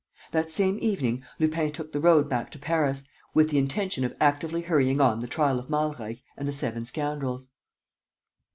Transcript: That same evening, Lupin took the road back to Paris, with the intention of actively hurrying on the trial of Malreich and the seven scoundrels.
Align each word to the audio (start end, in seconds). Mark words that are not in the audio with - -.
That 0.31 0.49
same 0.49 0.79
evening, 0.81 1.23
Lupin 1.37 1.71
took 1.71 1.91
the 1.93 1.99
road 1.99 2.27
back 2.27 2.49
to 2.53 2.57
Paris, 2.57 3.03
with 3.35 3.51
the 3.51 3.59
intention 3.59 4.03
of 4.03 4.15
actively 4.19 4.61
hurrying 4.61 4.99
on 4.99 5.19
the 5.19 5.27
trial 5.27 5.59
of 5.59 5.69
Malreich 5.69 6.23
and 6.35 6.47
the 6.47 6.51
seven 6.51 6.85
scoundrels. 6.85 7.49